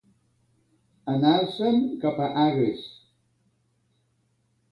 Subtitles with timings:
[1.15, 2.81] Anar-se'n cap a Agres.